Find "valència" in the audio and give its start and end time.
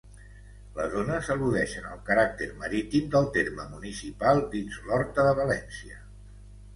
5.41-6.01